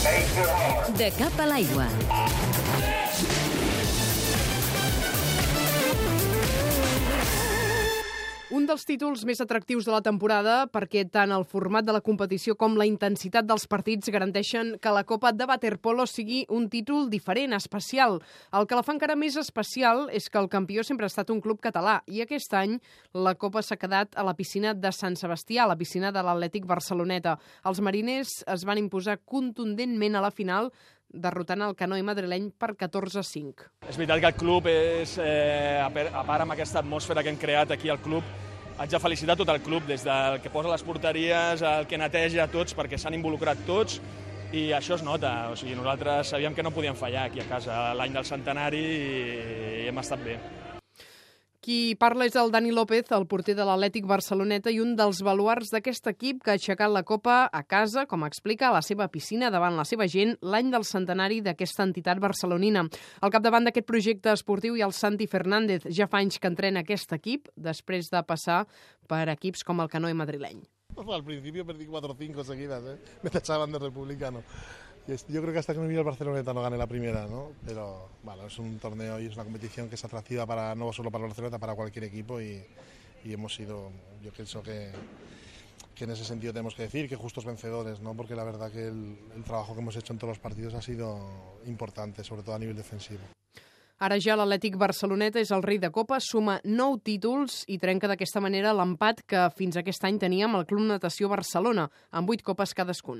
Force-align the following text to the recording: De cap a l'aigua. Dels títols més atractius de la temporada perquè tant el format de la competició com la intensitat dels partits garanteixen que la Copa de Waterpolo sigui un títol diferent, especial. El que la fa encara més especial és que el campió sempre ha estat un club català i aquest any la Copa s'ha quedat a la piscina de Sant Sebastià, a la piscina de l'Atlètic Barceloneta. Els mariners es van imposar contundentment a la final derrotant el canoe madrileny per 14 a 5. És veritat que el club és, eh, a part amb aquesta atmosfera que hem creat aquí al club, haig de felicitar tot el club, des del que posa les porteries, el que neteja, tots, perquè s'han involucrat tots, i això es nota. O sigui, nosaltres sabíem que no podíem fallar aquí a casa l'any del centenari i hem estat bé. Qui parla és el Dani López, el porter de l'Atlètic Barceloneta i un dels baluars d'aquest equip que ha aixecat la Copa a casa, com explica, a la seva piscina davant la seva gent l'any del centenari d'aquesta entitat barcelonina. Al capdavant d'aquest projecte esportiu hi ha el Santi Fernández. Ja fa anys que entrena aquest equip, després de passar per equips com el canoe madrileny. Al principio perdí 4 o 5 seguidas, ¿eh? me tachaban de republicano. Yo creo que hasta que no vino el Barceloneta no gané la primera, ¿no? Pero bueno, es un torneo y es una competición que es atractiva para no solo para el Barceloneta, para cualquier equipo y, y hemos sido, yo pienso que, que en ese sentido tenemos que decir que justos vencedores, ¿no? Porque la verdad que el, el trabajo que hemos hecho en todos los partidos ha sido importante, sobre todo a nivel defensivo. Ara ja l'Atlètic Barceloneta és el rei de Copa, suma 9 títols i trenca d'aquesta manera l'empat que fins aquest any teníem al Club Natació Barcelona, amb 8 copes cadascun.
De 0.00 1.10
cap 1.18 1.40
a 1.40 1.46
l'aigua. 1.50 2.89
Dels 8.70 8.86
títols 8.86 9.24
més 9.26 9.40
atractius 9.42 9.88
de 9.88 9.90
la 9.90 10.02
temporada 10.04 10.68
perquè 10.70 11.02
tant 11.10 11.32
el 11.34 11.42
format 11.48 11.82
de 11.82 11.94
la 11.96 12.02
competició 12.06 12.54
com 12.58 12.76
la 12.78 12.86
intensitat 12.86 13.46
dels 13.48 13.64
partits 13.66 14.12
garanteixen 14.14 14.76
que 14.78 14.92
la 14.94 15.02
Copa 15.08 15.32
de 15.34 15.48
Waterpolo 15.48 16.04
sigui 16.06 16.44
un 16.54 16.68
títol 16.70 17.08
diferent, 17.10 17.56
especial. 17.56 18.20
El 18.54 18.68
que 18.70 18.78
la 18.78 18.84
fa 18.86 18.94
encara 18.94 19.16
més 19.18 19.34
especial 19.40 20.04
és 20.14 20.28
que 20.30 20.38
el 20.38 20.46
campió 20.52 20.84
sempre 20.86 21.08
ha 21.08 21.10
estat 21.10 21.32
un 21.34 21.40
club 21.42 21.58
català 21.64 21.96
i 22.06 22.22
aquest 22.22 22.54
any 22.54 22.76
la 23.12 23.34
Copa 23.34 23.64
s'ha 23.66 23.80
quedat 23.80 24.14
a 24.14 24.26
la 24.26 24.36
piscina 24.38 24.74
de 24.74 24.92
Sant 24.94 25.18
Sebastià, 25.18 25.64
a 25.64 25.72
la 25.72 25.78
piscina 25.80 26.12
de 26.14 26.22
l'Atlètic 26.22 26.68
Barceloneta. 26.70 27.34
Els 27.66 27.82
mariners 27.82 28.44
es 28.46 28.66
van 28.68 28.78
imposar 28.78 29.18
contundentment 29.24 30.14
a 30.14 30.22
la 30.22 30.30
final 30.30 30.70
derrotant 31.10 31.66
el 31.66 31.74
canoe 31.74 32.04
madrileny 32.06 32.52
per 32.54 32.76
14 32.78 33.18
a 33.18 33.26
5. 33.26 33.66
És 33.88 33.98
veritat 33.98 34.22
que 34.22 34.30
el 34.30 34.38
club 34.38 34.70
és, 34.70 35.18
eh, 35.18 35.82
a 35.82 35.90
part 35.90 36.46
amb 36.46 36.54
aquesta 36.54 36.78
atmosfera 36.78 37.24
que 37.24 37.34
hem 37.34 37.40
creat 37.40 37.72
aquí 37.72 37.90
al 37.90 37.98
club, 37.98 38.22
haig 38.80 38.88
de 38.88 38.98
felicitar 38.98 39.36
tot 39.36 39.50
el 39.52 39.60
club, 39.60 39.84
des 39.84 40.00
del 40.06 40.38
que 40.40 40.48
posa 40.48 40.70
les 40.72 40.82
porteries, 40.82 41.60
el 41.60 41.84
que 41.86 41.98
neteja, 42.00 42.46
tots, 42.48 42.72
perquè 42.76 42.96
s'han 42.96 43.18
involucrat 43.18 43.60
tots, 43.68 43.98
i 44.56 44.70
això 44.72 44.96
es 44.96 45.04
nota. 45.04 45.50
O 45.52 45.58
sigui, 45.60 45.76
nosaltres 45.76 46.32
sabíem 46.32 46.56
que 46.56 46.64
no 46.64 46.72
podíem 46.72 46.96
fallar 46.96 47.26
aquí 47.28 47.42
a 47.42 47.48
casa 47.50 47.82
l'any 47.98 48.16
del 48.16 48.24
centenari 48.24 48.80
i 48.80 49.86
hem 49.90 50.00
estat 50.00 50.24
bé. 50.24 50.38
Qui 51.60 51.92
parla 52.00 52.24
és 52.24 52.36
el 52.40 52.48
Dani 52.48 52.70
López, 52.72 53.10
el 53.12 53.26
porter 53.28 53.52
de 53.52 53.66
l'Atlètic 53.68 54.06
Barceloneta 54.08 54.72
i 54.72 54.78
un 54.80 54.94
dels 54.96 55.18
baluars 55.20 55.68
d'aquest 55.74 56.08
equip 56.08 56.38
que 56.40 56.54
ha 56.54 56.56
aixecat 56.56 56.88
la 56.88 57.02
Copa 57.04 57.42
a 57.52 57.60
casa, 57.68 58.06
com 58.08 58.24
explica, 58.24 58.70
a 58.70 58.78
la 58.78 58.80
seva 58.80 59.10
piscina 59.12 59.50
davant 59.52 59.76
la 59.76 59.84
seva 59.84 60.08
gent 60.08 60.32
l'any 60.40 60.72
del 60.72 60.88
centenari 60.88 61.42
d'aquesta 61.44 61.84
entitat 61.84 62.16
barcelonina. 62.24 62.86
Al 63.20 63.34
capdavant 63.34 63.68
d'aquest 63.68 63.90
projecte 63.92 64.32
esportiu 64.32 64.72
hi 64.72 64.80
ha 64.80 64.88
el 64.88 64.96
Santi 64.96 65.28
Fernández. 65.28 65.84
Ja 65.92 66.08
fa 66.08 66.24
anys 66.24 66.40
que 66.40 66.48
entrena 66.48 66.80
aquest 66.80 67.12
equip, 67.12 67.52
després 67.60 68.08
de 68.08 68.24
passar 68.24 68.62
per 69.04 69.26
equips 69.28 69.60
com 69.60 69.84
el 69.84 69.92
canoe 69.92 70.16
madrileny. 70.16 70.64
Al 70.96 71.24
principio 71.24 71.66
perdí 71.66 71.84
4 71.84 72.12
o 72.12 72.16
5 72.16 72.44
seguidas, 72.44 72.84
¿eh? 72.88 72.96
me 73.22 73.28
tachaban 73.28 73.70
de 73.70 73.78
republicano. 73.78 74.42
Yo 75.28 75.42
creo 75.42 75.52
que 75.52 75.58
hasta 75.58 75.72
que 75.72 75.80
no 75.80 75.88
vino 75.88 76.00
el 76.00 76.06
Barceloneta 76.06 76.52
no 76.54 76.62
gané 76.62 76.78
la 76.78 76.86
primera, 76.86 77.26
¿no? 77.26 77.50
Pero 77.66 78.10
bueno, 78.22 78.46
es 78.46 78.58
un 78.58 78.78
torneo 78.78 79.20
y 79.20 79.26
es 79.26 79.34
una 79.34 79.44
competición 79.44 79.88
que 79.88 79.96
es 79.96 80.04
atractiva 80.04 80.46
para 80.46 80.74
no 80.74 80.92
solo 80.92 81.10
para 81.10 81.24
el 81.24 81.30
Barceloneta, 81.30 81.58
para 81.58 81.74
cualquier 81.74 82.04
equipo 82.04 82.40
y, 82.40 82.62
y 83.24 83.32
hemos 83.32 83.54
sido, 83.54 83.90
yo 84.22 84.30
pienso 84.30 84.62
que, 84.62 84.92
que 85.94 86.04
en 86.04 86.10
ese 86.10 86.24
sentido 86.24 86.52
tenemos 86.52 86.74
que 86.74 86.82
decir 86.82 87.08
que 87.08 87.16
justos 87.16 87.44
vencedores, 87.44 88.00
¿no? 88.00 88.14
Porque 88.14 88.36
la 88.36 88.44
verdad 88.44 88.70
que 88.70 88.86
el, 88.86 89.18
el 89.34 89.42
trabajo 89.42 89.74
que 89.74 89.80
hemos 89.80 89.96
hecho 89.96 90.12
en 90.12 90.18
todos 90.18 90.30
los 90.30 90.38
partidos 90.38 90.74
ha 90.74 90.82
sido 90.82 91.18
importante, 91.66 92.22
sobre 92.22 92.42
todo 92.42 92.54
a 92.54 92.58
nivel 92.58 92.76
defensivo. 92.76 93.22
Ara 94.00 94.16
ja 94.16 94.32
l'Atlètic 94.32 94.78
Barceloneta 94.80 95.42
és 95.42 95.50
el 95.52 95.60
rei 95.60 95.76
de 95.76 95.90
Copa, 95.92 96.16
suma 96.24 96.54
9 96.64 97.02
títols 97.04 97.58
i 97.68 97.76
trenca 97.76 98.08
d'aquesta 98.08 98.40
manera 98.40 98.70
l'empat 98.72 99.18
que 99.28 99.42
fins 99.58 99.76
aquest 99.76 100.06
any 100.08 100.16
teníem 100.22 100.54
al 100.56 100.64
Club 100.64 100.86
Natació 100.88 101.28
Barcelona, 101.28 101.84
amb 102.08 102.32
8 102.32 102.46
copes 102.46 102.72
cadascun. 102.72 103.18